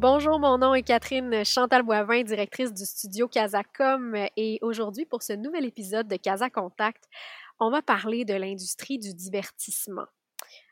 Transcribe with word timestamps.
Bonjour, 0.00 0.38
mon 0.38 0.58
nom 0.58 0.74
est 0.74 0.84
Catherine 0.84 1.44
Chantal 1.44 1.82
Boivin, 1.82 2.22
directrice 2.22 2.72
du 2.72 2.86
studio 2.86 3.26
Casacom. 3.26 4.14
Et 4.36 4.60
aujourd'hui, 4.62 5.06
pour 5.06 5.24
ce 5.24 5.32
nouvel 5.32 5.64
épisode 5.64 6.06
de 6.06 6.14
Casa 6.14 6.48
Contact, 6.48 7.02
on 7.58 7.68
va 7.68 7.82
parler 7.82 8.24
de 8.24 8.34
l'industrie 8.34 9.00
du 9.00 9.12
divertissement. 9.12 10.06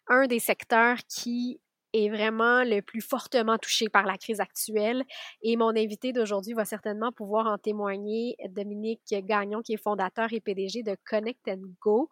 Un 0.06 0.28
des 0.28 0.38
secteurs 0.38 0.98
qui 1.08 1.58
est 1.92 2.08
vraiment 2.08 2.62
le 2.64 2.80
plus 2.80 3.00
fortement 3.00 3.58
touché 3.58 3.88
par 3.88 4.04
la 4.04 4.16
crise 4.16 4.40
actuelle. 4.40 5.04
Et 5.42 5.56
mon 5.56 5.70
invité 5.76 6.12
d'aujourd'hui 6.12 6.54
va 6.54 6.64
certainement 6.64 7.12
pouvoir 7.12 7.46
en 7.46 7.58
témoigner, 7.58 8.36
Dominique 8.50 9.02
Gagnon, 9.10 9.62
qui 9.62 9.74
est 9.74 9.82
fondateur 9.82 10.32
et 10.32 10.40
PDG 10.40 10.82
de 10.82 10.96
Connect 11.08 11.50
Go, 11.80 12.08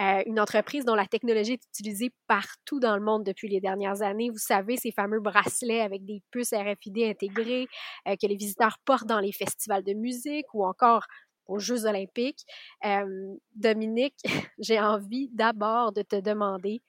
euh, 0.00 0.22
une 0.26 0.40
entreprise 0.40 0.84
dont 0.84 0.94
la 0.94 1.06
technologie 1.06 1.52
est 1.52 1.64
utilisée 1.66 2.12
partout 2.26 2.80
dans 2.80 2.96
le 2.96 3.02
monde 3.02 3.24
depuis 3.24 3.48
les 3.48 3.60
dernières 3.60 4.02
années. 4.02 4.30
Vous 4.30 4.38
savez, 4.38 4.76
ces 4.76 4.92
fameux 4.92 5.20
bracelets 5.20 5.80
avec 5.80 6.04
des 6.04 6.22
puces 6.30 6.52
RFID 6.52 6.98
intégrées 7.04 7.66
euh, 8.06 8.16
que 8.20 8.26
les 8.26 8.36
visiteurs 8.36 8.78
portent 8.84 9.06
dans 9.06 9.20
les 9.20 9.32
festivals 9.32 9.84
de 9.84 9.94
musique 9.94 10.46
ou 10.54 10.64
encore 10.64 11.06
aux 11.46 11.58
Jeux 11.58 11.86
olympiques. 11.86 12.44
Euh, 12.84 13.34
Dominique, 13.54 14.16
j'ai 14.58 14.78
envie 14.80 15.28
d'abord 15.32 15.92
de 15.92 16.02
te 16.02 16.16
demander 16.16 16.82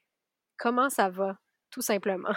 comment 0.57 0.89
ça 0.89 1.09
va? 1.09 1.37
Tout 1.71 1.81
simplement? 1.81 2.33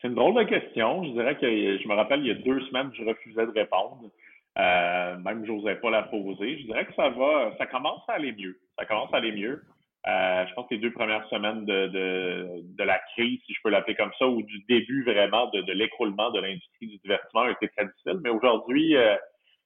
C'est 0.00 0.08
une 0.08 0.14
drôle 0.14 0.34
de 0.34 0.48
question. 0.48 1.04
Je 1.04 1.10
dirais 1.10 1.36
que 1.36 1.78
je 1.78 1.88
me 1.88 1.94
rappelle, 1.94 2.20
il 2.20 2.26
y 2.26 2.30
a 2.30 2.34
deux 2.34 2.60
semaines, 2.66 2.90
je 2.94 3.04
refusais 3.04 3.46
de 3.46 3.52
répondre. 3.52 4.10
Euh, 4.58 5.16
même 5.18 5.44
je 5.44 5.52
n'osais 5.52 5.76
pas 5.76 5.90
la 5.90 6.04
poser. 6.04 6.58
Je 6.58 6.64
dirais 6.64 6.86
que 6.86 6.94
ça 6.94 7.08
va, 7.10 7.56
ça 7.58 7.66
commence 7.66 8.02
à 8.08 8.14
aller 8.14 8.32
mieux. 8.32 8.58
Ça 8.78 8.84
commence 8.86 9.12
à 9.12 9.18
aller 9.18 9.32
mieux. 9.32 9.62
Euh, 10.06 10.46
je 10.46 10.54
pense 10.54 10.68
que 10.68 10.74
les 10.74 10.80
deux 10.80 10.92
premières 10.92 11.28
semaines 11.28 11.64
de, 11.64 11.86
de, 11.88 12.84
la 12.84 12.98
crise, 13.14 13.40
si 13.46 13.52
je 13.52 13.60
peux 13.62 13.70
l'appeler 13.70 13.96
comme 13.96 14.12
ça, 14.18 14.26
ou 14.26 14.42
du 14.42 14.60
début 14.68 15.04
vraiment 15.04 15.48
de, 15.50 15.72
l'écroulement 15.72 16.30
de 16.30 16.40
l'industrie 16.40 16.86
du 16.86 16.98
divertissement 16.98 17.42
a 17.42 17.50
été 17.50 17.68
très 17.68 17.86
difficile. 17.86 18.20
Mais 18.22 18.30
aujourd'hui, 18.30 18.96
euh, 18.96 19.16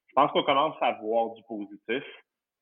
je 0.08 0.12
pense 0.14 0.32
qu'on 0.32 0.42
commence 0.42 0.76
à 0.80 0.92
voir 1.02 1.34
du 1.34 1.42
positif. 1.44 2.02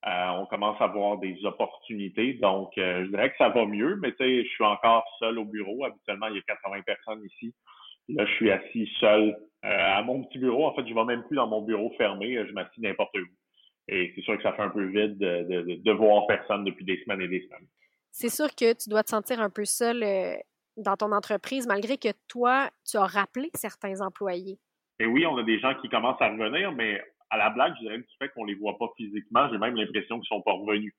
Euh, 0.06 0.28
on 0.38 0.46
commence 0.46 0.80
à 0.80 0.86
voir 0.86 1.18
des 1.18 1.44
opportunités. 1.44 2.34
Donc, 2.34 2.76
euh, 2.78 3.04
je 3.04 3.10
dirais 3.10 3.30
que 3.30 3.36
ça 3.36 3.50
va 3.50 3.66
mieux, 3.66 3.96
mais 3.96 4.12
tu 4.12 4.18
sais, 4.18 4.44
je 4.44 4.48
suis 4.48 4.64
encore 4.64 5.04
seul 5.18 5.38
au 5.38 5.44
bureau. 5.44 5.84
Habituellement, 5.84 6.28
il 6.28 6.36
y 6.36 6.38
a 6.38 6.42
80 6.42 6.82
personnes 6.82 7.22
ici. 7.24 7.54
Là, 8.08 8.24
je 8.24 8.32
suis 8.32 8.50
assis 8.50 8.90
seul 8.98 9.36
euh, 9.64 9.68
à 9.68 10.02
mon 10.02 10.24
petit 10.24 10.38
bureau. 10.38 10.66
En 10.66 10.74
fait, 10.74 10.86
je 10.86 10.94
ne 10.94 10.94
vais 10.94 11.04
même 11.04 11.22
plus 11.24 11.36
dans 11.36 11.46
mon 11.46 11.60
bureau 11.60 11.92
fermé. 11.98 12.34
Je 12.46 12.52
m'assis 12.52 12.80
n'importe 12.80 13.14
où. 13.16 13.26
Et 13.88 14.12
c'est 14.14 14.22
sûr 14.22 14.36
que 14.36 14.42
ça 14.42 14.54
fait 14.54 14.62
un 14.62 14.70
peu 14.70 14.84
vide 14.84 15.18
de, 15.18 15.62
de, 15.62 15.74
de, 15.74 15.92
voir 15.92 16.26
personne 16.26 16.64
depuis 16.64 16.84
des 16.84 17.02
semaines 17.02 17.20
et 17.20 17.28
des 17.28 17.42
semaines. 17.42 17.66
C'est 18.10 18.28
sûr 18.28 18.54
que 18.54 18.72
tu 18.72 18.88
dois 18.88 19.02
te 19.02 19.10
sentir 19.10 19.40
un 19.40 19.50
peu 19.50 19.64
seul 19.64 20.04
dans 20.76 20.96
ton 20.96 21.12
entreprise, 21.12 21.66
malgré 21.66 21.98
que 21.98 22.08
toi, 22.28 22.70
tu 22.88 22.96
as 22.96 23.06
rappelé 23.06 23.50
certains 23.54 24.00
employés. 24.00 24.58
Et 24.98 25.06
oui, 25.06 25.26
on 25.26 25.36
a 25.38 25.42
des 25.42 25.58
gens 25.58 25.74
qui 25.80 25.88
commencent 25.88 26.20
à 26.20 26.28
revenir, 26.28 26.72
mais 26.72 27.02
à 27.30 27.36
la 27.36 27.50
blague, 27.50 27.74
je 27.76 27.86
dirais 27.86 27.98
du 27.98 28.04
fait 28.18 28.28
qu'on 28.30 28.44
les 28.44 28.54
voit 28.54 28.76
pas 28.78 28.88
physiquement, 28.96 29.48
j'ai 29.50 29.58
même 29.58 29.76
l'impression 29.76 30.18
qu'ils 30.18 30.28
sont 30.28 30.42
pas 30.42 30.52
revenus. 30.52 30.94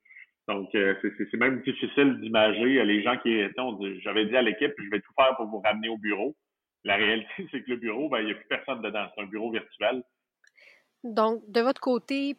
Donc, 0.48 0.74
euh, 0.76 0.96
c'est 1.02 1.38
même 1.38 1.62
difficile 1.62 2.20
d'imager 2.20 2.80
euh, 2.80 2.84
les 2.84 3.04
gens 3.04 3.18
qui 3.18 3.32
étaient. 3.32 4.00
J'avais 4.02 4.26
dit 4.26 4.36
à 4.36 4.42
l'équipe, 4.42 4.74
je 4.78 4.90
vais 4.90 5.00
tout 5.00 5.14
faire 5.16 5.36
pour 5.36 5.48
vous 5.48 5.60
ramener 5.60 5.90
au 5.90 5.98
bureau. 5.98 6.36
La 6.84 6.96
réalité, 6.96 7.30
c'est 7.52 7.64
que 7.64 7.72
le 7.72 7.78
bureau, 7.78 8.10
ben, 8.10 8.20
il 8.20 8.26
n'y 8.26 8.32
a 8.32 8.36
plus 8.36 8.48
personne 8.48 8.82
dedans. 8.82 9.08
C'est 9.16 9.22
un 9.22 9.28
bureau 9.28 9.52
virtuel. 9.52 10.04
Donc, 11.04 11.44
de 11.48 11.62
votre 11.62 11.82
côté, 11.82 12.38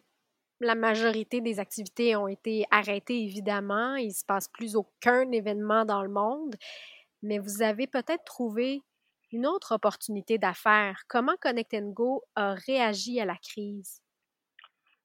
la 0.61 0.75
majorité 0.75 1.41
des 1.41 1.61
activités 1.61 2.17
ont 2.17 2.29
été 2.29 2.65
arrêtées, 2.71 3.23
évidemment. 3.23 3.97
Il 3.97 4.09
ne 4.09 4.13
se 4.13 4.25
passe 4.25 4.49
plus 4.49 4.77
aucun 4.77 5.31
événement 5.31 5.85
dans 5.85 6.03
le 6.03 6.09
monde. 6.09 6.57
Mais 7.23 7.39
vous 7.39 7.63
avez 7.63 7.87
peut-être 7.87 8.25
trouvé 8.25 8.83
une 9.33 9.47
autre 9.47 9.75
opportunité 9.75 10.39
d'affaires. 10.39 11.03
Comment 11.09 11.35
Connect 11.41 11.75
Go 11.93 12.23
a 12.37 12.55
réagi 12.55 13.21
à 13.21 13.25
la 13.25 13.37
crise? 13.37 14.03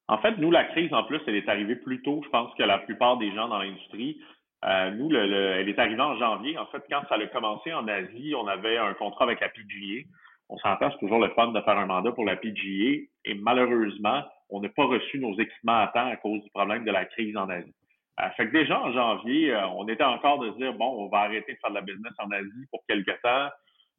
En 0.07 0.19
fait, 0.19 0.37
nous, 0.37 0.51
la 0.51 0.63
crise, 0.65 0.93
en 0.93 1.03
plus, 1.03 1.19
elle 1.27 1.35
est 1.35 1.49
arrivée 1.49 1.75
plus 1.75 2.01
tôt, 2.01 2.21
je 2.23 2.29
pense, 2.29 2.53
que 2.55 2.63
la 2.63 2.79
plupart 2.79 3.17
des 3.17 3.33
gens 3.33 3.47
dans 3.49 3.59
l'industrie. 3.59 4.21
Euh, 4.65 4.91
nous, 4.91 5.13
elle 5.13 5.69
est 5.69 5.79
arrivée 5.79 6.01
en 6.01 6.17
janvier. 6.17 6.57
En 6.57 6.65
fait, 6.67 6.83
quand 6.89 7.01
ça 7.09 7.15
a 7.15 7.27
commencé 7.27 7.73
en 7.73 7.87
Asie, 7.87 8.33
on 8.35 8.47
avait 8.47 8.77
un 8.77 8.93
contrat 8.93 9.25
avec 9.25 9.41
la 9.41 9.49
PGA. 9.49 10.07
On 10.49 10.57
s'entend, 10.57 10.89
c'est 10.91 10.99
toujours 10.99 11.19
le 11.19 11.29
fun 11.31 11.47
de 11.47 11.61
faire 11.61 11.77
un 11.77 11.85
mandat 11.85 12.11
pour 12.13 12.25
la 12.25 12.37
PGA. 12.37 13.03
Et 13.25 13.33
malheureusement, 13.35 14.23
on 14.49 14.61
n'a 14.61 14.69
pas 14.69 14.85
reçu 14.85 15.19
nos 15.19 15.37
équipements 15.37 15.79
à 15.79 15.87
temps 15.87 16.07
à 16.07 16.15
cause 16.15 16.41
du 16.41 16.49
problème 16.51 16.85
de 16.85 16.91
la 16.91 17.05
crise 17.05 17.35
en 17.35 17.49
Asie. 17.49 17.73
Euh, 18.19 18.29
fait 18.35 18.47
que 18.47 18.53
déjà 18.53 18.81
en 18.81 18.91
janvier, 18.93 19.53
euh, 19.53 19.67
on 19.75 19.87
était 19.87 20.03
encore 20.03 20.39
de 20.39 20.49
dire, 20.51 20.73
bon, 20.73 21.05
on 21.05 21.09
va 21.09 21.19
arrêter 21.19 21.53
de 21.53 21.57
faire 21.59 21.69
de 21.69 21.75
la 21.75 21.81
business 21.81 22.13
en 22.17 22.31
Asie 22.31 22.65
pour 22.71 22.81
quelque 22.87 23.11
temps. 23.21 23.49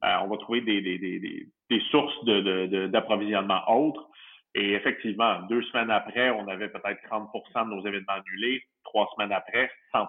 Euh, 0.04 0.16
on 0.22 0.28
va 0.28 0.36
trouver 0.38 0.60
des, 0.60 0.80
des, 0.80 0.98
des, 0.98 1.46
des 1.70 1.80
sources 1.90 2.24
d'approvisionnement 2.24 3.60
de, 3.66 3.72
autres. 3.72 4.08
Et 4.54 4.72
effectivement, 4.72 5.40
deux 5.48 5.62
semaines 5.64 5.90
après, 5.90 6.30
on 6.30 6.48
avait 6.48 6.68
peut-être 6.68 7.00
30 7.08 7.30
de 7.32 7.74
nos 7.74 7.86
événements 7.86 8.14
annulés. 8.14 8.62
Trois 8.84 9.08
semaines 9.14 9.32
après, 9.32 9.70
100 9.92 10.08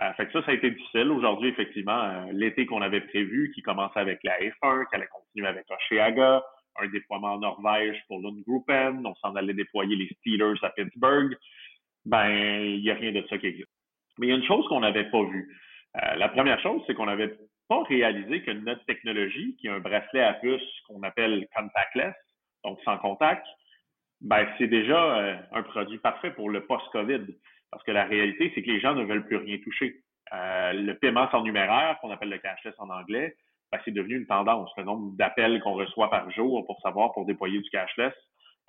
euh, 0.00 0.12
fait 0.12 0.26
que 0.26 0.32
ça, 0.32 0.42
ça 0.44 0.52
a 0.52 0.54
été 0.54 0.70
difficile. 0.70 1.10
Aujourd'hui, 1.10 1.48
effectivement, 1.48 2.00
euh, 2.04 2.26
l'été 2.32 2.66
qu'on 2.66 2.82
avait 2.82 3.00
prévu, 3.00 3.50
qui 3.54 3.62
commençait 3.62 3.98
avec 3.98 4.20
la 4.22 4.38
F1, 4.38 4.88
qui 4.88 4.94
allait 4.94 5.08
continuer 5.08 5.48
avec 5.48 5.64
Oceaga, 5.68 6.44
un 6.78 6.88
déploiement 6.88 7.34
en 7.34 7.38
Norvège 7.38 8.00
pour 8.06 8.20
Lundgruppen, 8.20 9.04
on 9.04 9.14
s'en 9.16 9.34
allait 9.34 9.54
déployer 9.54 9.96
les 9.96 10.08
Steelers 10.20 10.58
à 10.62 10.70
Pittsburgh, 10.70 11.36
ben, 12.04 12.28
il 12.28 12.80
n'y 12.80 12.90
a 12.90 12.94
rien 12.94 13.12
de 13.12 13.26
ça 13.28 13.38
qui 13.38 13.46
existe. 13.46 13.68
Mais 14.18 14.28
il 14.28 14.30
y 14.30 14.32
a 14.32 14.36
une 14.36 14.46
chose 14.46 14.66
qu'on 14.68 14.80
n'avait 14.80 15.10
pas 15.10 15.22
vue. 15.24 15.56
Euh, 15.96 16.14
la 16.14 16.28
première 16.28 16.60
chose, 16.60 16.82
c'est 16.86 16.94
qu'on 16.94 17.08
avait 17.08 17.36
pas 17.68 17.82
réalisé 17.84 18.42
que 18.42 18.50
notre 18.50 18.84
technologie, 18.86 19.56
qui 19.56 19.66
est 19.66 19.70
un 19.70 19.80
bracelet 19.80 20.22
à 20.22 20.34
puce 20.34 20.62
qu'on 20.86 21.02
appelle 21.02 21.46
contactless, 21.54 22.14
donc 22.64 22.80
sans 22.84 22.98
contact, 22.98 23.46
ben, 24.20 24.46
c'est 24.58 24.66
déjà 24.66 25.18
euh, 25.18 25.36
un 25.52 25.62
produit 25.62 25.98
parfait 25.98 26.30
pour 26.30 26.50
le 26.50 26.66
post-COVID. 26.66 27.26
Parce 27.70 27.84
que 27.84 27.92
la 27.92 28.04
réalité, 28.04 28.50
c'est 28.54 28.62
que 28.62 28.70
les 28.70 28.80
gens 28.80 28.94
ne 28.94 29.04
veulent 29.04 29.26
plus 29.26 29.36
rien 29.36 29.58
toucher. 29.58 29.96
Euh, 30.32 30.72
le 30.72 30.94
paiement 30.94 31.30
sans 31.30 31.42
numéraire, 31.42 31.98
qu'on 32.00 32.10
appelle 32.10 32.30
le 32.30 32.38
cashless 32.38 32.74
en 32.78 32.88
anglais, 32.90 33.36
ben, 33.70 33.78
c'est 33.84 33.92
devenu 33.92 34.16
une 34.16 34.26
tendance. 34.26 34.70
Le 34.76 34.84
nombre 34.84 35.16
d'appels 35.16 35.60
qu'on 35.60 35.74
reçoit 35.74 36.10
par 36.10 36.30
jour 36.30 36.64
pour 36.66 36.80
savoir, 36.80 37.12
pour 37.12 37.26
déployer 37.26 37.60
du 37.60 37.70
cashless, 37.70 38.14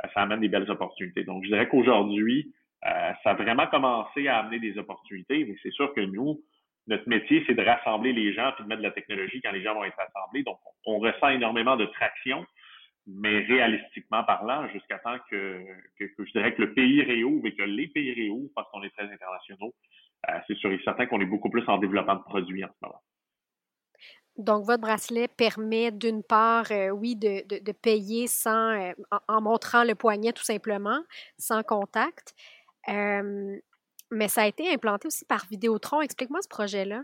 ben, 0.02 0.10
ça 0.14 0.22
amène 0.22 0.42
des 0.42 0.50
belles 0.50 0.70
opportunités. 0.70 1.24
Donc, 1.24 1.44
je 1.44 1.50
dirais 1.50 1.68
qu'aujourd'hui, 1.70 2.54
euh, 2.86 3.12
ça 3.24 3.32
a 3.32 3.34
vraiment 3.34 3.68
commencé 3.68 4.28
à 4.28 4.40
amener 4.40 4.60
des 4.60 4.78
opportunités, 4.78 5.46
mais 5.46 5.56
c'est 5.64 5.72
sûr 5.72 5.94
que 5.94 6.02
nous, 6.02 6.42
notre 6.90 7.08
métier, 7.08 7.44
c'est 7.48 7.54
de 7.54 7.64
rassembler 7.64 8.14
les 8.14 8.34
gens 8.34 8.52
et 8.58 8.64
de 8.64 8.68
mettre 8.68 8.82
de 8.82 8.88
la 8.88 8.92
technologie 8.92 9.42
quand 9.42 9.52
les 9.52 9.64
gens 9.64 9.76
vont 9.76 9.84
être 9.84 9.96
rassemblés. 9.96 10.44
Donc, 10.44 10.58
on 10.86 10.98
ressent 11.00 11.30
énormément 11.30 11.78
de 11.78 11.86
traction, 11.86 12.46
mais 13.06 13.40
réalistiquement 13.46 14.24
parlant, 14.24 14.68
jusqu'à 14.70 14.98
temps 14.98 15.18
que, 15.30 15.64
je 16.00 16.32
dirais 16.32 16.54
que 16.56 16.62
le 16.64 16.74
pays 16.74 17.04
réouvre 17.04 17.46
et 17.46 17.56
que 17.56 17.62
les 17.62 17.88
pays 17.88 18.14
réouvrent, 18.14 18.50
parce 18.56 18.70
qu'on 18.72 18.84
est 18.84 18.90
très 18.90 19.06
internationaux, 19.12 19.74
euh, 20.30 20.34
c'est 20.48 20.58
sûr 20.58 20.72
et 20.72 20.82
certain 20.84 21.06
qu'on 21.06 21.22
est 21.22 21.26
beaucoup 21.26 21.50
plus 21.50 21.64
en 21.68 21.78
développement 21.78 22.16
de 22.16 22.24
produits 22.24 22.64
en 22.64 22.70
ce 22.70 22.86
moment. 22.86 23.02
Donc, 24.38 24.66
votre 24.66 24.82
bracelet 24.82 25.28
permet 25.28 25.92
d'une 25.92 26.24
part, 26.24 26.72
euh, 26.72 26.90
oui, 26.90 27.16
de, 27.16 27.72
payer 27.74 28.28
sans, 28.28 28.72
euh, 28.72 28.94
en, 29.28 29.42
montrant 29.42 29.84
le 29.84 29.96
poignet 29.96 30.32
tout 30.34 30.44
simplement, 30.44 31.02
sans 31.38 31.62
contact. 31.62 32.34
Mais 34.12 34.28
ça 34.28 34.44
a 34.44 34.48
été 34.48 34.72
implanté 34.72 35.08
aussi 35.08 35.26
par 35.26 35.46
Vidéotron. 35.50 36.02
Explique-moi 36.02 36.42
ce 36.42 36.50
projet-là. 36.50 37.04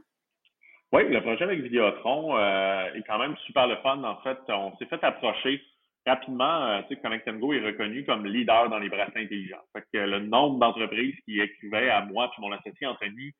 Oui, 0.92 1.07
le 1.10 1.22
projet 1.22 1.44
avec 1.44 1.62
Vidéotron 1.62 2.38
euh, 2.38 2.94
est 2.94 3.04
quand 3.04 3.19
même 3.19 3.36
super 3.46 3.68
le 3.68 3.75
fun. 3.78 4.04
En 4.04 4.22
fait, 4.22 4.38
on 4.50 4.75
s'est 4.78 4.86
fait 4.86 5.04
approcher 5.04 5.62
rapidement. 6.06 6.66
Euh, 6.68 6.81
tu 6.84 6.96
sais, 6.96 7.02
Connect 7.02 7.30
Go 7.40 7.54
est 7.54 7.66
reconnu 7.66 8.06
comme 8.06 8.25
leader 8.25 8.69
dans 8.69 8.80
les 8.80 8.90
bracelets 8.90 9.24
intelligents. 9.24 9.62
Fait 9.74 9.84
que 9.94 9.98
le 9.98 10.19
nombre 10.19 10.60
d'entreprises 10.60 11.16
qui 11.25 11.42
écrivaient 11.42 11.90
à 11.90 12.06
moi 12.06 12.30
puis 12.31 12.42
mon 12.42 12.52
associé 12.52 12.88
Anthony 12.88 13.34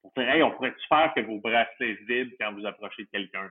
pour 0.00 0.12
dire 0.16 0.28
Hey, 0.28 0.42
on 0.42 0.52
pourrait-tu 0.52 0.86
faire 0.88 1.12
que 1.14 1.20
vos 1.20 1.38
bracelets 1.38 1.98
vident 2.06 2.30
quand 2.40 2.52
vous 2.52 2.66
approchez 2.66 3.06
quelqu'un? 3.12 3.50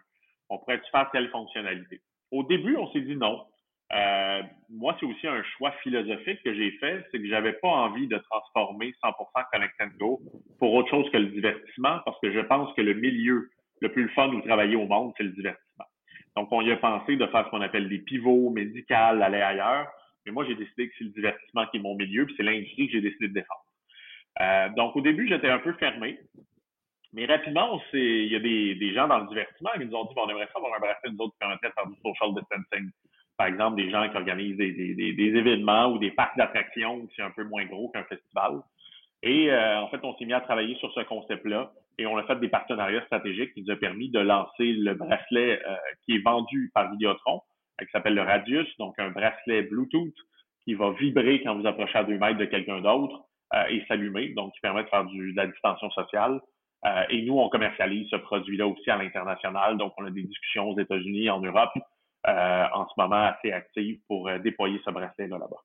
On 0.50 0.58
pourrait-tu 0.58 0.90
faire 0.92 1.10
telle 1.12 1.30
fonctionnalité? 1.30 2.02
Au 2.32 2.44
début, 2.44 2.76
on 2.78 2.92
s'est 2.92 3.02
dit 3.02 3.16
non. 3.16 3.46
Euh, 3.94 4.42
moi, 4.70 4.96
c'est 5.00 5.06
aussi 5.06 5.28
un 5.28 5.44
choix 5.58 5.72
philosophique 5.84 6.42
que 6.44 6.54
j'ai 6.54 6.72
fait, 6.74 7.06
c'est 7.12 7.20
que 7.20 7.28
j'avais 7.28 7.54
pas 7.54 7.68
envie 7.68 8.08
de 8.08 8.18
transformer 8.18 8.94
100% 9.04 9.44
Connect 9.52 9.98
Go 9.98 10.22
pour 10.60 10.74
autre 10.74 10.90
chose 10.90 11.10
que 11.12 11.18
le 11.18 11.28
divertissement, 11.28 12.00
parce 12.06 12.20
que 12.22 12.32
je 12.32 12.40
pense 12.40 12.74
que 12.76 12.82
le 12.82 12.94
milieu 12.94 13.50
le 13.82 13.92
plus 13.92 14.08
fun 14.10 14.30
où 14.30 14.42
travailler 14.42 14.76
au 14.76 14.88
monde, 14.88 15.14
c'est 15.18 15.24
le 15.24 15.32
divertissement. 15.32 15.86
Donc, 16.38 16.48
on 16.52 16.62
y 16.62 16.72
a 16.72 16.78
pensé 16.78 17.18
de 17.18 17.26
faire 17.28 17.46
ce 17.46 17.50
qu'on 17.50 17.62
appelle 17.62 17.90
des 17.90 18.00
pivots 18.00 18.50
médicaux, 18.52 18.94
aller 18.94 19.42
ailleurs. 19.42 19.88
Mais 20.26 20.32
moi, 20.32 20.46
j'ai 20.46 20.56
décidé 20.56 20.88
que 20.88 20.96
c'est 20.98 21.04
le 21.04 21.10
divertissement 21.10 21.66
qui 21.68 21.78
est 21.78 21.82
mon 21.82 21.96
milieu, 21.96 22.26
puis 22.26 22.36
c'est 22.38 22.44
l'industrie 22.44 22.88
que 22.88 22.94
j'ai 22.94 23.02
décidé 23.02 23.28
de 23.28 23.34
défendre. 23.34 23.66
Euh, 24.40 24.70
donc, 24.78 24.96
au 24.96 25.02
début, 25.02 25.28
j'étais 25.28 25.50
un 25.50 25.60
peu 25.60 25.74
fermé. 25.74 26.18
Mais 27.14 27.26
rapidement, 27.26 27.82
il 27.92 28.32
y 28.32 28.36
a 28.36 28.40
des, 28.40 28.94
gens 28.94 29.08
dans 29.08 29.20
le 29.20 29.28
divertissement 29.28 29.72
qui 29.74 29.86
nous 29.86 29.96
ont 29.96 30.06
dit 30.06 30.14
on 30.16 30.30
aimerait 30.30 30.46
ça 30.46 30.60
avoir 30.60 30.76
un 30.76 30.80
bracelet, 30.80 31.12
nous 31.12 31.18
autres, 31.26 31.34
qui 31.34 31.40
permettrait 31.40 31.68
de 31.68 31.74
faire 31.74 31.88
du 31.88 31.96
social 32.02 32.34
distancing. 32.34 32.92
Par 33.38 33.48
exemple, 33.48 33.78
des 33.78 33.90
gens 33.90 34.08
qui 34.10 34.16
organisent 34.16 34.58
des, 34.58 35.16
événements 35.18 35.88
ou 35.88 35.98
des 35.98 36.12
parcs 36.12 36.38
d'attractions 36.38 37.08
sont 37.16 37.24
un 37.24 37.32
peu 37.32 37.44
moins 37.44 37.66
gros 37.66 37.90
qu'un 37.90 38.04
festival. 38.04 38.62
Et 39.24 39.52
euh, 39.52 39.82
en 39.82 39.88
fait, 39.90 40.00
on 40.04 40.16
s'est 40.18 40.26
mis 40.26 40.34
à 40.34 40.42
travailler 40.42 40.76
sur 40.76 40.92
ce 40.94 41.02
concept-là 41.02 41.72
et 41.98 42.06
on 42.06 42.18
a 42.18 42.24
fait 42.24 42.40
des 42.40 42.50
partenariats 42.50 43.04
stratégiques 43.06 43.54
qui 43.54 43.62
nous 43.62 43.72
ont 43.72 43.78
permis 43.78 44.10
de 44.10 44.20
lancer 44.20 44.74
le 44.74 44.94
bracelet 44.94 45.62
euh, 45.66 45.76
qui 46.06 46.16
est 46.16 46.24
vendu 46.24 46.72
par 46.74 46.92
Vidéotron, 46.92 47.42
euh, 47.80 47.86
qui 47.86 47.92
s'appelle 47.92 48.16
le 48.16 48.24
Radius, 48.24 48.68
donc 48.78 48.98
un 48.98 49.10
bracelet 49.10 49.64
Bluetooth 49.64 50.14
qui 50.64 50.74
va 50.74 50.92
vibrer 50.92 51.42
quand 51.42 51.56
vous 51.56 51.68
approchez 51.68 51.98
à 51.98 52.04
deux 52.04 52.18
mètres 52.18 52.38
de 52.38 52.46
quelqu'un 52.46 52.82
d'autre 52.82 53.24
et 53.70 53.84
s'allumer, 53.88 54.30
donc 54.30 54.54
qui 54.54 54.62
permet 54.62 54.84
de 54.84 54.88
faire 54.88 55.04
du, 55.04 55.34
de 55.34 55.36
la 55.36 55.46
distanciation 55.46 55.90
sociale. 55.90 56.40
et 57.10 57.22
nous, 57.24 57.38
on 57.38 57.50
commercialise 57.50 58.08
ce 58.10 58.16
produit-là 58.16 58.66
aussi 58.66 58.90
à 58.90 58.96
l'international, 58.96 59.78
donc 59.78 59.92
on 59.98 60.06
a 60.06 60.10
des 60.10 60.22
discussions 60.22 60.70
aux 60.70 60.80
États-Unis, 60.80 61.30
en 61.30 61.42
Europe, 61.42 61.74
en 62.26 62.88
ce 62.88 62.94
moment 62.98 63.24
assez 63.26 63.52
actives 63.52 64.00
pour 64.08 64.30
déployer 64.40 64.80
ce 64.86 64.92
bracelet-là 64.92 65.38
là-bas. 65.38 65.64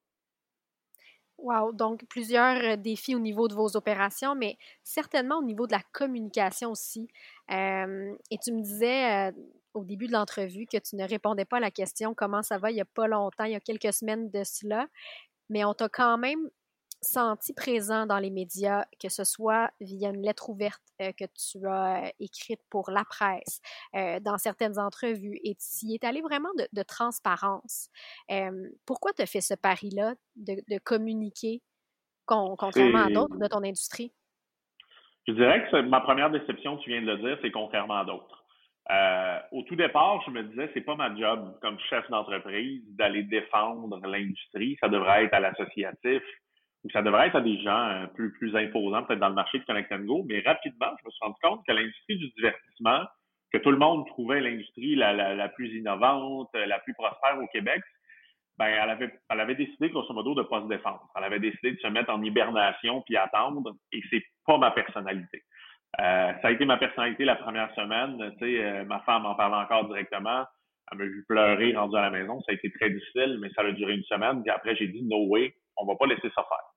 Wow! 1.39 1.73
Donc, 1.73 2.05
plusieurs 2.09 2.57
euh, 2.65 2.77
défis 2.77 3.15
au 3.15 3.19
niveau 3.19 3.47
de 3.49 3.55
vos 3.55 3.77
opérations, 3.77 4.35
mais 4.35 4.57
certainement 4.83 5.39
au 5.39 5.43
niveau 5.43 5.67
de 5.67 5.73
la 5.73 5.83
communication 5.93 6.71
aussi. 6.71 7.09
et 7.51 8.39
tu 8.43 8.53
me 8.53 8.63
disais 8.63 9.29
euh, 9.29 9.33
au 9.75 9.85
début 9.85 10.07
de 10.07 10.13
l'entrevue 10.13 10.67
que 10.67 10.79
tu 10.79 10.97
ne 10.97 11.07
répondais 11.07 11.45
pas 11.45 11.59
à 11.59 11.61
la 11.61 11.71
question 11.71 12.15
comment 12.15 12.43
ça 12.43 12.59
va? 12.59 12.71
Il 12.71 12.75
n'y 12.75 12.81
a 12.81 12.87
pas 12.87 13.07
longtemps, 13.07 13.45
il 13.45 13.53
y 13.53 13.57
a 13.57 13.61
quelques 13.61 13.93
semaines 13.93 14.31
de 14.31 14.45
cela, 14.45 14.87
mais 15.51 15.65
on 15.65 15.75
t'a 15.75 15.89
quand 15.91 16.17
même 16.17 16.49
senti 17.07 17.55
présent 17.55 18.07
dans 18.07 18.19
les 18.19 18.31
médias, 18.31 18.85
que 19.01 19.09
ce 19.09 19.25
soit 19.25 19.71
via 19.81 20.11
une 20.11 20.23
lettre 20.23 20.51
ouverte 20.51 20.83
euh, 21.01 21.13
que 21.13 21.25
tu 21.25 21.67
as 21.67 22.05
euh, 22.05 22.09
écrite 22.21 22.61
pour 22.71 22.91
la 22.91 23.05
presse, 23.05 23.61
euh, 23.95 24.19
dans 24.21 24.39
certaines 24.39 24.79
entrevues, 24.79 25.39
et 25.45 25.55
tu 25.55 25.87
y 25.87 25.95
es 25.95 26.07
allé 26.07 26.21
vraiment 26.21 26.49
de, 26.73 26.83
transparence. 26.83 27.91
pourquoi 28.87 29.13
tu 29.13 29.23
as 29.23 29.27
fait 29.27 29.41
ce 29.41 29.55
pari-là 29.55 30.15
de, 30.37 30.79
communiquer 30.85 31.63
contrairement 32.27 33.05
à 33.05 33.11
d'autres 33.11 33.37
de 33.39 33.47
ton 33.47 33.63
industrie? 33.63 34.13
Je 35.27 35.33
dirais 35.33 35.69
que 35.69 35.83
ma 35.83 36.01
première 36.01 36.31
déception, 36.31 36.77
tu 36.79 36.91
viens 36.91 37.03
de 37.03 37.07
le 37.07 37.19
dire, 37.19 37.39
c'est 37.43 37.51
contrairement 37.51 37.99
à 37.99 38.05
d'autres. 38.05 38.45
au 39.53 39.63
tout 39.63 39.77
départ, 39.77 40.23
je 40.27 40.31
me 40.31 40.45
disais, 40.45 40.71
c'est 40.75 40.81
pas 40.83 40.95
ma 40.95 41.15
job 41.17 41.59
comme 41.61 41.79
chef 41.91 42.09
d'entreprise 42.09 42.83
d'aller 42.95 43.25
défendre 43.25 43.99
l'industrie. 44.07 44.77
Ça 44.81 44.89
devrait 44.89 45.25
être 45.25 45.35
à 45.35 45.41
l'associatif, 45.41 46.23
ça 46.93 47.03
devrait 47.03 47.29
être 47.29 47.37
à 47.37 47.41
des 47.41 47.61
gens 47.61 47.89
euh, 47.89 48.07
plus, 48.07 48.33
plus 48.33 48.55
imposants, 48.57 49.03
peut-être 49.05 49.21
dans 49.21 49.29
le 49.29 49.35
marché 49.35 49.59
de 49.59 49.65
Connect 49.65 49.93
Go, 50.05 50.25
mais 50.29 50.41
rapidement, 50.41 50.95
je 51.01 51.07
me 51.07 51.11
suis 51.11 51.25
rendu 51.25 51.37
compte 51.43 51.67
que 51.67 51.73
l'industrie 51.73 52.17
du 52.17 52.29
divertissement, 52.31 53.05
que 53.53 53.59
tout 53.59 53.71
le 53.71 53.79
monde 53.79 54.07
trouvait 54.07 54.41
l'industrie 54.41 54.95
la, 54.95 55.49
plus 55.49 55.75
innovante, 55.75 56.51
la 56.55 56.79
plus 56.81 56.95
prospère 56.95 57.39
au 57.41 57.47
Québec, 57.49 57.83
ben, 58.59 58.67
elle 58.67 59.41
avait, 59.41 59.55
décidé, 59.55 59.91
grosso 59.91 60.13
modo, 60.15 60.35
de 60.35 60.43
pas 60.43 60.63
se 60.63 60.69
défendre. 60.69 61.07
Elle 61.15 61.25
avait 61.25 61.41
décidé 61.41 61.73
de 61.73 61.79
se 61.79 61.89
mettre 61.89 62.11
en 62.11 62.23
hibernation 62.23 63.03
puis 63.03 63.17
attendre, 63.17 63.75
et 63.93 64.01
c'est 64.11 64.23
pas 64.47 64.59
ma 64.59 64.71
personnalité. 64.71 65.43
Euh, 66.01 66.33
ça 66.43 66.49
a 66.49 66.51
été 66.51 66.65
ma 66.65 66.77
personnalité 66.77 67.25
la 67.25 67.37
première 67.37 67.73
semaine. 67.75 68.33
Tu 68.39 68.47
sais, 68.47 68.65
euh, 68.65 68.85
ma 68.85 69.01
femme 69.01 69.27
en 69.27 69.35
parlait 69.35 69.57
encore 69.57 69.87
directement. 69.89 70.45
Elle 70.91 70.99
m'a 70.99 71.05
vu 71.05 71.25
pleurer 71.29 71.75
rendu 71.75 71.97
à 71.97 72.03
la 72.03 72.11
maison. 72.11 72.41
Ça 72.43 72.53
a 72.53 72.55
été 72.55 72.71
très 72.71 72.91
difficile, 72.91 73.39
mais 73.41 73.51
ça 73.51 73.63
a 73.63 73.73
duré 73.73 73.95
une 73.95 74.05
semaine. 74.05 74.43
Puis 74.43 74.51
après, 74.51 74.77
j'ai 74.77 74.89
dit 74.89 75.03
no 75.03 75.27
way, 75.27 75.55
on 75.77 75.87
va 75.87 75.97
pas 75.97 76.07
laisser 76.07 76.31
ça 76.35 76.45
faire. 76.49 76.73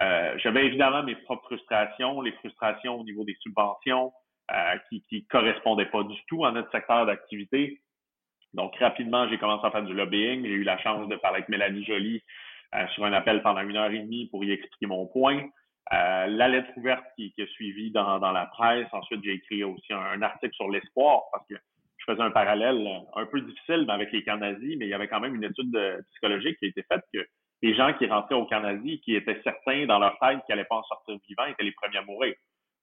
Euh, 0.00 0.38
j'avais 0.38 0.66
évidemment 0.66 1.02
mes 1.02 1.16
propres 1.16 1.44
frustrations, 1.44 2.20
les 2.22 2.32
frustrations 2.32 2.98
au 3.00 3.04
niveau 3.04 3.24
des 3.24 3.36
subventions 3.40 4.12
euh, 4.50 4.76
qui 4.88 5.02
qui 5.08 5.26
correspondaient 5.26 5.86
pas 5.86 6.02
du 6.02 6.16
tout 6.28 6.44
à 6.44 6.52
notre 6.52 6.70
secteur 6.70 7.04
d'activité. 7.06 7.82
Donc 8.54 8.74
rapidement, 8.76 9.28
j'ai 9.28 9.38
commencé 9.38 9.66
à 9.66 9.70
faire 9.70 9.82
du 9.82 9.94
lobbying. 9.94 10.44
J'ai 10.44 10.52
eu 10.52 10.64
la 10.64 10.78
chance 10.78 11.08
de 11.08 11.16
parler 11.16 11.38
avec 11.38 11.48
Mélanie 11.48 11.84
Joly 11.84 12.22
euh, 12.74 12.86
sur 12.88 13.04
un 13.04 13.12
appel 13.12 13.42
pendant 13.42 13.60
une 13.60 13.76
heure 13.76 13.90
et 13.90 13.98
demie 13.98 14.26
pour 14.26 14.44
y 14.44 14.52
expliquer 14.52 14.86
mon 14.86 15.06
point. 15.06 15.42
la 15.90 16.48
lettre 16.48 16.70
ouverte 16.76 17.04
qui, 17.16 17.34
a 17.38 17.46
suivi 17.46 17.90
dans, 17.90 18.18
dans 18.18 18.32
la 18.32 18.46
presse. 18.46 18.88
Ensuite, 18.92 19.22
j'ai 19.24 19.34
écrit 19.34 19.62
aussi 19.64 19.92
un, 19.92 20.22
article 20.22 20.54
sur 20.54 20.70
l'espoir 20.70 21.22
parce 21.32 21.46
que 21.48 21.54
je 21.98 22.04
faisais 22.12 22.22
un 22.22 22.30
parallèle 22.30 22.88
un 23.14 23.26
peu 23.26 23.40
difficile 23.40 23.86
avec 23.88 24.10
les 24.12 24.24
camps 24.24 24.38
nazis, 24.38 24.76
mais 24.78 24.86
il 24.86 24.88
y 24.88 24.94
avait 24.94 25.08
quand 25.08 25.20
même 25.20 25.34
une 25.34 25.44
étude 25.44 25.76
psychologique 26.10 26.58
qui 26.58 26.64
a 26.64 26.68
été 26.68 26.82
faite 26.82 27.04
que 27.12 27.20
les 27.62 27.74
gens 27.74 27.92
qui 27.94 28.06
rentraient 28.06 28.34
au 28.34 28.46
Canada, 28.46 28.90
qui 29.04 29.14
étaient 29.14 29.40
certains 29.44 29.86
dans 29.86 29.98
leur 29.98 30.18
tête 30.18 30.40
qu'ils 30.44 30.54
n'allaient 30.54 30.68
pas 30.68 30.76
en 30.76 30.82
sortir 30.84 31.16
vivants, 31.28 31.46
étaient 31.46 31.62
les 31.62 31.72
premiers 31.72 31.98
à 31.98 32.02
mourir. 32.02 32.34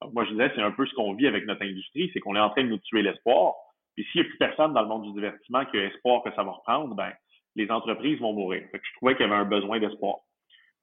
Donc, 0.02 0.14
moi, 0.14 0.26
je 0.26 0.32
disais, 0.32 0.52
c'est 0.56 0.62
un 0.62 0.72
peu 0.72 0.86
ce 0.86 0.94
qu'on 0.96 1.14
vit 1.14 1.28
avec 1.28 1.46
notre 1.46 1.64
industrie, 1.64 2.10
c'est 2.14 2.22
qu'on 2.22 2.36
est 2.36 2.40
en 2.40 2.50
train 2.50 2.64
de 2.64 2.70
nous 2.70 2.78
tuer 2.78 3.02
l'espoir. 3.02 3.56
Puis 3.96 4.06
s'il 4.12 4.22
n'y 4.22 4.28
a 4.28 4.30
plus 4.30 4.38
personne 4.38 4.74
dans 4.74 4.82
le 4.82 4.88
monde 4.88 5.04
du 5.04 5.12
divertissement 5.12 5.66
qui 5.66 5.78
a 5.78 5.86
espoir 5.86 6.24
que 6.24 6.34
ça 6.34 6.44
va 6.44 6.52
reprendre, 6.52 6.96
ben, 6.96 7.12
les 7.56 7.70
entreprises 7.70 8.20
vont 8.20 8.32
mourir. 8.32 8.64
Fait 8.72 8.80
que 8.80 8.86
je 8.86 8.94
trouvais 8.94 9.16
qu'il 9.16 9.26
y 9.26 9.30
avait 9.30 9.42
un 9.42 9.46
besoin 9.46 9.80
d'espoir. 9.80 10.20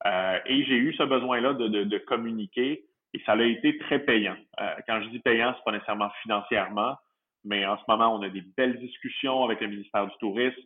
Euh, 0.05 0.39
et 0.45 0.65
j'ai 0.65 0.77
eu 0.77 0.93
ce 0.95 1.05
besoin-là 1.05 1.55
de, 1.55 1.69
de, 1.69 1.85
de, 1.85 1.99
communiquer 1.99 2.85
et 3.15 3.23
ça 3.25 3.33
a 3.33 3.43
été 3.43 3.79
très 3.79 4.01
payant. 4.01 4.37
Euh, 4.61 4.75
quand 4.87 5.01
je 5.03 5.09
dis 5.09 5.21
payant, 5.21 5.55
c'est 5.57 5.65
pas 5.65 5.73
nécessairement 5.73 6.11
financièrement, 6.23 6.97
mais 7.45 7.65
en 7.65 7.79
ce 7.79 7.83
moment, 7.89 8.15
on 8.15 8.21
a 8.21 8.29
des 8.29 8.43
belles 8.57 8.79
discussions 8.79 9.45
avec 9.45 9.61
le 9.63 9.69
ministère 9.69 10.07
du 10.07 10.15
Tourisme. 10.19 10.61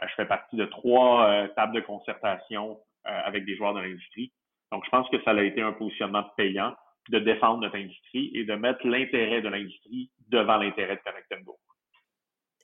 Euh, 0.00 0.06
je 0.08 0.14
fais 0.14 0.26
partie 0.26 0.56
de 0.56 0.64
trois 0.66 1.28
euh, 1.28 1.48
tables 1.48 1.74
de 1.74 1.80
concertation 1.80 2.78
euh, 3.06 3.20
avec 3.24 3.44
des 3.44 3.56
joueurs 3.56 3.74
de 3.74 3.80
l'industrie. 3.80 4.32
Donc, 4.70 4.84
je 4.84 4.90
pense 4.90 5.08
que 5.10 5.22
ça 5.22 5.32
a 5.32 5.42
été 5.42 5.60
un 5.60 5.72
positionnement 5.72 6.24
payant 6.36 6.74
de 7.10 7.18
défendre 7.18 7.60
notre 7.60 7.76
industrie 7.76 8.30
et 8.34 8.44
de 8.44 8.54
mettre 8.54 8.86
l'intérêt 8.86 9.42
de 9.42 9.48
l'industrie 9.48 10.10
devant 10.28 10.56
l'intérêt 10.56 10.96
de 10.96 11.00
Connect 11.02 11.44
Go. 11.44 11.58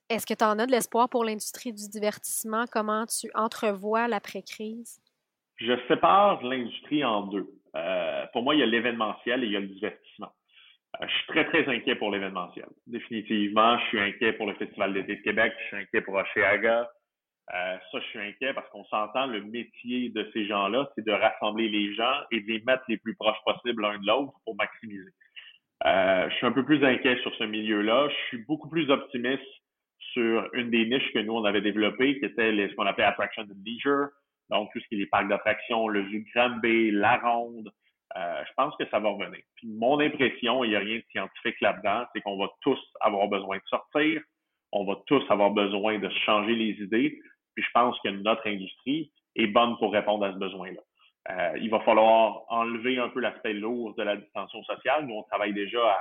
Est-ce 0.09 0.25
que 0.25 0.33
tu 0.33 0.45
en 0.45 0.59
as 0.59 0.67
de 0.67 0.71
l'espoir 0.71 1.09
pour 1.09 1.25
l'industrie 1.25 1.73
du 1.73 1.89
divertissement? 1.89 2.65
Comment 2.73 3.05
tu 3.05 3.29
entrevois 3.35 4.09
l'après-crise? 4.09 5.01
Je 5.57 5.75
sépare 5.89 6.43
l'industrie 6.43 7.05
en 7.05 7.23
deux. 7.27 7.47
pour 8.33 8.43
moi, 8.43 8.55
il 8.55 8.61
y 8.61 8.63
a 8.63 8.67
l'événementiel 8.67 9.43
et 9.43 9.47
il 9.49 9.53
y 9.53 9.57
a 9.57 9.61
le 9.61 9.67
divertissement. 9.67 10.33
je 11.03 11.13
suis 11.13 11.27
très, 11.27 11.45
très 11.47 11.69
inquiet 11.69 11.97
pour 11.97 12.11
l'événementiel. 12.11 12.69
Définitivement, 12.87 13.77
je 13.81 13.87
suis 13.89 14.01
inquiet 14.01 14.33
pour 14.35 14.47
le 14.47 14.55
Festival 14.55 14.95
d'été 14.95 15.17
de 15.17 15.23
Québec, 15.23 15.53
je 15.59 15.67
suis 15.67 15.77
inquiet 15.77 16.01
pour 16.01 16.15
Oceaga, 16.15 16.89
euh, 17.55 17.77
ça, 17.91 17.99
je 18.01 18.05
suis 18.07 18.19
inquiet 18.19 18.53
parce 18.53 18.69
qu'on 18.71 18.85
s'entend, 18.85 19.27
le 19.27 19.43
métier 19.43 20.11
de 20.11 20.29
ces 20.35 20.47
gens-là, 20.47 20.91
c'est 20.95 21.05
de 21.05 21.13
rassembler 21.13 21.69
les 21.69 21.95
gens 21.95 22.15
et 22.31 22.41
de 22.41 22.47
les 22.47 22.61
mettre 22.61 22.83
les 22.89 22.99
plus 22.99 23.15
proches 23.15 23.43
possibles 23.45 23.83
l'un 23.83 23.99
de 23.99 24.07
l'autre 24.07 24.35
pour 24.45 24.55
maximiser. 24.57 25.11
Euh, 25.87 26.29
je 26.29 26.35
suis 26.37 26.47
un 26.47 26.53
peu 26.53 26.65
plus 26.65 26.85
inquiet 26.85 27.17
sur 27.23 27.35
ce 27.37 27.45
milieu-là. 27.45 28.09
Je 28.09 28.27
suis 28.27 28.45
beaucoup 28.45 28.69
plus 28.69 28.91
optimiste 28.91 29.43
sur 30.13 30.49
une 30.53 30.71
des 30.71 30.87
niches 30.87 31.13
que 31.13 31.21
nous, 31.21 31.35
on 31.35 31.45
avait 31.45 31.61
développées, 31.61 32.19
qui 32.19 32.27
était 32.27 32.69
ce 32.69 32.75
qu'on 32.75 32.87
appelle 32.87 33.07
Attraction 33.07 33.43
and 33.43 33.63
Leisure, 33.65 34.09
donc 34.51 34.71
tout 34.73 34.81
ce 34.81 34.89
qui 34.89 34.97
est 34.97 34.99
les 34.99 35.07
parcs 35.07 35.29
d'attraction, 35.29 35.89
le 35.89 36.05
Zoo 36.11 36.19
Granby, 36.35 36.91
la 36.91 37.17
Ronde. 37.17 37.71
Euh, 38.17 38.43
je 38.47 38.53
pense 38.57 38.75
que 38.77 38.89
ça 38.91 38.99
va 38.99 39.11
revenir. 39.11 39.41
Puis 39.57 39.69
mon 39.69 40.01
impression, 40.01 40.65
il 40.65 40.71
n'y 40.71 40.77
a 40.77 40.81
rien 40.81 40.97
de 40.97 41.05
scientifique 41.11 41.61
là-dedans, 41.61 42.07
c'est 42.13 42.23
qu'on 42.23 42.39
va 42.39 42.49
tous 42.63 42.79
avoir 43.01 43.29
besoin 43.29 43.59
de 43.59 43.63
sortir, 43.67 44.23
on 44.73 44.85
va 44.85 44.97
tous 45.07 45.23
avoir 45.31 45.51
besoin 45.51 45.99
de 45.99 46.09
changer 46.25 46.55
les 46.55 46.83
idées, 46.83 47.21
je 47.61 47.71
pense 47.75 47.99
que 48.01 48.09
notre 48.09 48.47
industrie 48.49 49.11
est 49.37 49.47
bonne 49.47 49.77
pour 49.79 49.93
répondre 49.93 50.25
à 50.25 50.33
ce 50.33 50.39
besoin-là. 50.39 50.81
Euh, 51.31 51.59
il 51.61 51.71
va 51.71 51.81
falloir 51.81 52.45
enlever 52.49 52.99
un 52.99 53.09
peu 53.09 53.21
l'aspect 53.21 53.53
lourd 53.53 53.95
de 53.97 54.03
la 54.03 54.17
distanciation 54.17 54.63
sociale. 54.65 55.07
Nous, 55.07 55.15
on 55.15 55.23
travaille 55.25 55.53
déjà 55.53 55.99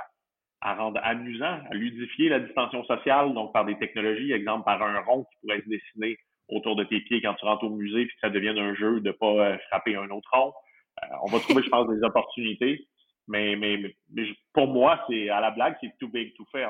à, 0.60 0.74
rendre 0.74 1.00
amusant, 1.02 1.60
à 1.70 1.74
ludifier 1.74 2.30
la 2.30 2.40
distanciation 2.40 2.84
sociale, 2.84 3.34
donc 3.34 3.52
par 3.52 3.64
des 3.64 3.78
technologies, 3.78 4.32
exemple 4.32 4.64
par 4.64 4.82
un 4.82 5.00
rond 5.00 5.24
qui 5.24 5.40
pourrait 5.40 5.60
se 5.60 5.68
dessiner 5.68 6.16
autour 6.48 6.76
de 6.76 6.84
tes 6.84 7.00
pieds 7.00 7.20
quand 7.20 7.34
tu 7.34 7.44
rentres 7.44 7.64
au 7.64 7.70
musée, 7.70 8.06
puis 8.06 8.14
que 8.14 8.20
ça 8.20 8.30
devienne 8.30 8.58
un 8.58 8.74
jeu 8.74 9.00
de 9.00 9.10
pas 9.10 9.26
euh, 9.26 9.58
frapper 9.68 9.96
un 9.96 10.08
autre 10.10 10.30
rond. 10.32 10.52
Euh, 11.02 11.06
on 11.24 11.30
va 11.30 11.40
trouver, 11.40 11.62
je 11.62 11.68
pense, 11.68 11.88
des 11.88 12.02
opportunités. 12.02 12.86
Mais, 13.26 13.94
pour 14.54 14.68
moi, 14.68 15.04
c'est 15.08 15.28
à 15.28 15.40
la 15.40 15.50
blague, 15.50 15.76
c'est 15.82 15.92
tout 16.00 16.08
big, 16.08 16.34
tout 16.34 16.46
fait. 16.50 16.64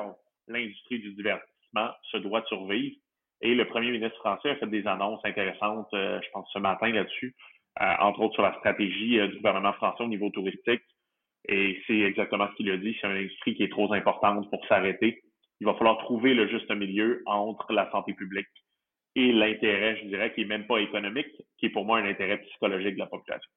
L'industrie 0.49 0.99
du 0.99 1.13
divertissement 1.13 1.91
se 2.11 2.17
doit 2.17 2.41
de 2.41 2.47
survivre. 2.47 2.97
Et 3.41 3.55
le 3.55 3.65
premier 3.67 3.91
ministre 3.91 4.17
français 4.17 4.49
a 4.49 4.55
fait 4.57 4.67
des 4.67 4.85
annonces 4.85 5.21
intéressantes, 5.23 5.87
euh, 5.93 6.19
je 6.21 6.29
pense, 6.31 6.49
ce 6.51 6.59
matin 6.59 6.89
là-dessus, 6.89 7.35
euh, 7.81 7.93
entre 7.99 8.21
autres 8.21 8.33
sur 8.33 8.43
la 8.43 8.53
stratégie 8.57 9.19
euh, 9.19 9.27
du 9.27 9.37
gouvernement 9.37 9.73
français 9.73 10.03
au 10.03 10.07
niveau 10.07 10.29
touristique. 10.29 10.83
Et 11.47 11.81
c'est 11.87 11.99
exactement 11.99 12.49
ce 12.51 12.55
qu'il 12.55 12.69
a 12.69 12.77
dit. 12.77 12.97
C'est 12.99 13.07
une 13.07 13.15
industrie 13.15 13.55
qui 13.55 13.63
est 13.63 13.71
trop 13.71 13.91
importante 13.93 14.49
pour 14.49 14.65
s'arrêter. 14.67 15.23
Il 15.61 15.65
va 15.65 15.73
falloir 15.75 15.97
trouver 15.99 16.33
le 16.33 16.49
juste 16.49 16.69
milieu 16.71 17.23
entre 17.25 17.71
la 17.71 17.89
santé 17.91 18.13
publique 18.13 18.47
et 19.15 19.31
l'intérêt, 19.31 19.97
je 19.97 20.07
dirais, 20.07 20.33
qui 20.33 20.41
est 20.41 20.45
même 20.45 20.67
pas 20.67 20.79
économique, 20.79 21.31
qui 21.57 21.67
est 21.67 21.69
pour 21.69 21.85
moi 21.85 21.99
un 21.99 22.05
intérêt 22.05 22.39
psychologique 22.39 22.95
de 22.95 22.99
la 22.99 23.07
population. 23.07 23.49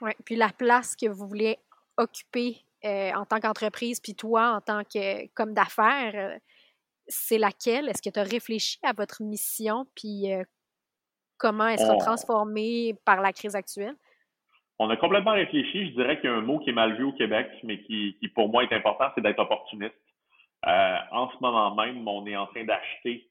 Oui, 0.00 0.10
puis 0.24 0.34
la 0.34 0.50
place 0.50 0.96
que 0.96 1.08
vous 1.08 1.28
voulez 1.28 1.56
occuper 1.96 2.56
en 2.84 3.24
tant 3.24 3.38
qu'entreprise, 3.38 4.00
puis 4.00 4.14
toi 4.14 4.56
en 4.56 4.60
tant 4.60 4.82
que 4.82 5.28
comme 5.34 5.54
d'affaires, 5.54 6.38
c'est 7.12 7.38
laquelle? 7.38 7.88
Est-ce 7.88 8.02
que 8.02 8.10
tu 8.10 8.18
as 8.18 8.24
réfléchi 8.24 8.78
à 8.82 8.92
votre 8.92 9.22
mission, 9.22 9.86
puis 9.94 10.26
comment 11.38 11.68
elle 11.68 11.78
sera 11.78 11.96
transformée 11.96 12.94
par 13.04 13.20
la 13.20 13.32
crise 13.32 13.54
actuelle? 13.54 13.94
On 14.78 14.90
a 14.90 14.96
complètement 14.96 15.32
réfléchi. 15.32 15.90
Je 15.90 15.94
dirais 15.94 16.20
qu'il 16.20 16.30
y 16.30 16.32
a 16.32 16.36
un 16.36 16.40
mot 16.40 16.58
qui 16.58 16.70
est 16.70 16.72
mal 16.72 16.96
vu 16.96 17.04
au 17.04 17.12
Québec, 17.12 17.48
mais 17.62 17.82
qui, 17.82 18.16
pour 18.34 18.48
moi 18.48 18.64
est 18.64 18.72
important, 18.72 19.04
c'est 19.14 19.20
d'être 19.20 19.38
opportuniste. 19.38 19.94
en 20.64 21.30
ce 21.30 21.36
moment 21.40 21.74
même, 21.74 22.06
on 22.06 22.26
est 22.26 22.36
en 22.36 22.46
train 22.46 22.64
d'acheter 22.64 23.28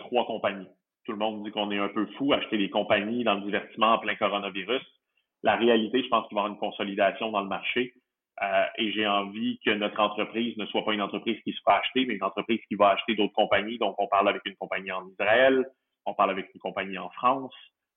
trois 0.00 0.26
compagnies. 0.26 0.68
Tout 1.04 1.12
le 1.12 1.18
monde 1.18 1.44
dit 1.44 1.50
qu'on 1.50 1.70
est 1.70 1.78
un 1.78 1.88
peu 1.88 2.06
fou, 2.18 2.32
acheter 2.32 2.58
des 2.58 2.70
compagnies 2.70 3.24
dans 3.24 3.34
le 3.34 3.42
divertissement 3.42 3.94
en 3.94 3.98
plein 3.98 4.16
coronavirus. 4.16 4.82
La 5.42 5.56
réalité, 5.56 6.02
je 6.02 6.08
pense 6.08 6.26
qu'il 6.28 6.34
va 6.34 6.42
y 6.42 6.44
avoir 6.44 6.52
une 6.52 6.58
consolidation 6.58 7.30
dans 7.30 7.42
le 7.42 7.48
marché. 7.48 7.94
Euh, 8.42 8.64
et 8.76 8.92
j'ai 8.92 9.06
envie 9.06 9.58
que 9.64 9.70
notre 9.70 9.98
entreprise 9.98 10.56
ne 10.58 10.66
soit 10.66 10.84
pas 10.84 10.92
une 10.92 11.00
entreprise 11.00 11.40
qui 11.42 11.52
se 11.52 11.60
fait 11.64 11.72
acheter, 11.72 12.06
mais 12.06 12.14
une 12.14 12.22
entreprise 12.22 12.60
qui 12.68 12.74
va 12.74 12.90
acheter 12.90 13.14
d'autres 13.14 13.32
compagnies. 13.32 13.78
Donc, 13.78 13.94
on 13.98 14.08
parle 14.08 14.28
avec 14.28 14.42
une 14.44 14.56
compagnie 14.56 14.92
en 14.92 15.08
Israël, 15.08 15.66
on 16.04 16.14
parle 16.14 16.30
avec 16.30 16.50
une 16.54 16.60
compagnie 16.60 16.98
en 16.98 17.08
France. 17.10 17.54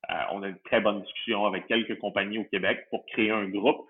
Euh, 0.10 0.16
on 0.32 0.44
a 0.44 0.48
une 0.48 0.60
très 0.60 0.80
bonne 0.80 1.02
discussion 1.02 1.46
avec 1.46 1.68
quelques 1.68 2.00
compagnies 2.00 2.38
au 2.38 2.46
Québec 2.46 2.88
pour 2.90 3.06
créer 3.08 3.32
un 3.32 3.50
groupe 3.50 3.86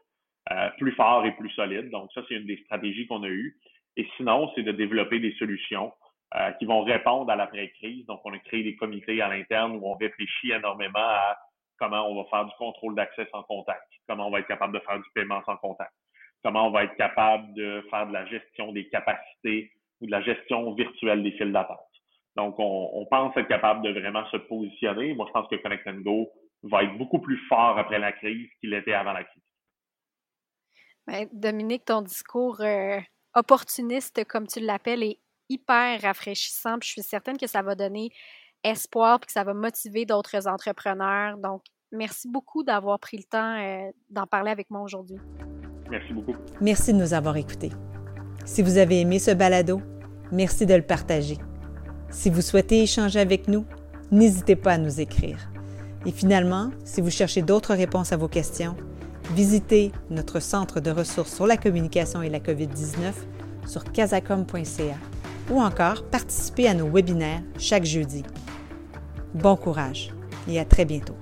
euh, 0.51 0.69
plus 0.79 0.91
fort 0.93 1.23
et 1.25 1.33
plus 1.33 1.51
solide. 1.51 1.91
Donc, 1.91 2.09
ça, 2.13 2.21
c'est 2.27 2.35
une 2.35 2.47
des 2.47 2.57
stratégies 2.65 3.05
qu'on 3.05 3.23
a 3.23 3.29
eues. 3.29 3.59
Et 3.95 4.07
sinon, 4.17 4.51
c'est 4.55 4.63
de 4.63 4.71
développer 4.71 5.19
des 5.19 5.33
solutions 5.35 5.91
qui 6.59 6.65
vont 6.65 6.83
répondre 6.83 7.31
à 7.31 7.35
l'après-crise. 7.35 8.05
Donc, 8.05 8.21
on 8.23 8.31
a 8.31 8.37
créé 8.37 8.61
des 8.61 8.75
comités 8.75 9.19
à 9.19 9.29
l'interne 9.29 9.71
où 9.71 9.87
on 9.87 9.95
réfléchit 9.95 10.51
énormément 10.51 10.99
à 10.99 11.35
comment 11.79 12.07
on 12.07 12.21
va 12.21 12.29
faire 12.29 12.45
du 12.45 12.51
contrôle 12.57 12.93
d'accès 12.93 13.27
sans 13.31 13.41
contact, 13.43 13.87
comment 14.07 14.27
on 14.27 14.31
va 14.31 14.39
être 14.39 14.47
capable 14.47 14.73
de 14.73 14.79
faire 14.79 14.97
du 14.97 15.09
paiement 15.15 15.41
sans 15.45 15.57
contact, 15.57 15.91
comment 16.43 16.67
on 16.67 16.71
va 16.71 16.85
être 16.85 16.95
capable 16.95 17.53
de 17.53 17.83
faire 17.89 18.07
de 18.07 18.13
la 18.13 18.25
gestion 18.25 18.71
des 18.71 18.87
capacités 18.89 19.71
ou 20.01 20.05
de 20.05 20.11
la 20.11 20.21
gestion 20.21 20.73
virtuelle 20.73 21.23
des 21.23 21.31
files 21.33 21.51
d'attente. 21.51 21.79
Donc, 22.35 22.55
on, 22.57 23.05
pense 23.09 23.35
être 23.35 23.47
capable 23.47 23.81
de 23.81 23.99
vraiment 23.99 24.25
se 24.29 24.37
positionner. 24.37 25.13
Moi, 25.13 25.25
je 25.27 25.33
pense 25.33 25.47
que 25.49 25.55
Connect 25.57 25.89
Go 26.03 26.29
va 26.63 26.83
être 26.83 26.97
beaucoup 26.97 27.19
plus 27.19 27.37
fort 27.47 27.77
après 27.77 27.99
la 27.99 28.11
crise 28.11 28.47
qu'il 28.59 28.73
était 28.73 28.93
avant 28.93 29.13
la 29.13 29.23
crise. 29.23 29.43
Ben, 31.07 31.27
Dominique, 31.33 31.85
ton 31.85 32.01
discours 32.01 32.61
euh, 32.61 32.99
opportuniste, 33.35 34.23
comme 34.25 34.47
tu 34.47 34.59
l'appelles, 34.59 35.03
est 35.03 35.19
hyper 35.49 36.01
rafraîchissant. 36.01 36.77
je 36.81 36.89
suis 36.89 37.01
certaine 37.01 37.37
que 37.37 37.47
ça 37.47 37.61
va 37.61 37.75
donner 37.75 38.11
espoir 38.63 39.19
et 39.21 39.25
que 39.25 39.31
ça 39.31 39.43
va 39.43 39.53
motiver 39.53 40.05
d'autres 40.05 40.47
entrepreneurs. 40.47 41.37
Donc, 41.37 41.63
merci 41.91 42.29
beaucoup 42.29 42.63
d'avoir 42.63 42.99
pris 42.99 43.17
le 43.17 43.23
temps 43.23 43.57
euh, 43.57 43.91
d'en 44.09 44.27
parler 44.27 44.51
avec 44.51 44.69
moi 44.69 44.81
aujourd'hui. 44.81 45.17
Merci 45.89 46.13
beaucoup. 46.13 46.35
Merci 46.61 46.93
de 46.93 46.97
nous 46.97 47.13
avoir 47.13 47.37
écoutés. 47.37 47.71
Si 48.45 48.61
vous 48.61 48.77
avez 48.77 49.01
aimé 49.01 49.19
ce 49.19 49.31
balado, 49.31 49.81
merci 50.31 50.65
de 50.65 50.73
le 50.73 50.81
partager. 50.81 51.37
Si 52.09 52.29
vous 52.29 52.41
souhaitez 52.41 52.81
échanger 52.83 53.19
avec 53.19 53.47
nous, 53.47 53.65
n'hésitez 54.11 54.55
pas 54.55 54.73
à 54.73 54.77
nous 54.77 54.99
écrire. 54.99 55.37
Et 56.05 56.11
finalement, 56.11 56.71
si 56.85 57.01
vous 57.01 57.09
cherchez 57.09 57.41
d'autres 57.41 57.73
réponses 57.73 58.13
à 58.13 58.17
vos 58.17 58.27
questions, 58.27 58.75
visitez 59.35 59.91
notre 60.09 60.39
centre 60.39 60.79
de 60.79 60.91
ressources 60.91 61.35
sur 61.35 61.45
la 61.45 61.57
communication 61.57 62.21
et 62.21 62.29
la 62.29 62.39
COVID-19 62.39 63.13
sur 63.67 63.83
casacom.ca 63.83 64.95
ou 65.51 65.61
encore 65.61 66.03
participez 66.03 66.67
à 66.67 66.73
nos 66.73 66.89
webinaires 66.89 67.41
chaque 67.57 67.85
jeudi. 67.85 68.23
Bon 69.33 69.55
courage 69.55 70.11
et 70.47 70.59
à 70.59 70.65
très 70.65 70.85
bientôt. 70.85 71.15